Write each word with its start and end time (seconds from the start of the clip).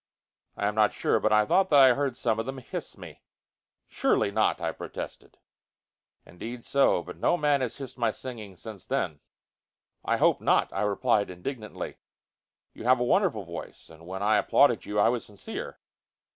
I 0.57 0.65
am 0.65 0.73
not 0.73 0.93
sure, 0.93 1.19
but 1.19 1.31
I 1.31 1.45
thought 1.45 1.69
that 1.69 1.79
I 1.79 1.93
heard 1.93 2.17
some 2.17 2.39
of 2.39 2.47
them 2.47 2.57
hiss 2.57 2.97
me." 2.97 3.21
"Surely 3.87 4.31
not!" 4.31 4.59
I 4.59 4.71
protested. 4.71 5.37
"Indeed, 6.25 6.63
so. 6.63 7.03
But 7.03 7.17
no 7.17 7.37
man 7.37 7.61
has 7.61 7.77
hissed 7.77 7.99
my 7.99 8.09
singing 8.09 8.55
since 8.57 8.87
then." 8.87 9.19
"I 10.03 10.17
hope 10.17 10.41
not!" 10.41 10.73
I 10.73 10.81
replied 10.81 11.29
indignantly. 11.29 11.97
"You 12.73 12.83
have 12.85 12.99
a 12.99 13.03
wonderful 13.03 13.43
voice, 13.43 13.89
and, 13.91 14.07
when 14.07 14.23
I 14.23 14.37
applauded 14.37 14.87
you, 14.87 14.97
I 14.97 15.09
was 15.09 15.23
sincere. 15.23 15.77